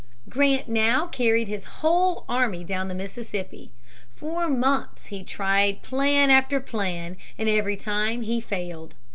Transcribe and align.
Grant 0.29 0.67
now 0.67 1.05
carried 1.05 1.47
his 1.47 1.63
whole 1.63 2.25
army 2.27 2.63
down 2.63 2.87
the 2.87 2.95
Mississippi. 2.95 3.69
For 4.15 4.49
months 4.49 5.05
he 5.05 5.23
tried 5.23 5.83
plan 5.83 6.31
after 6.31 6.59
plan, 6.59 7.17
and 7.37 7.47
every 7.47 7.77
time 7.77 8.23
he 8.23 8.41
failed. 8.41 8.95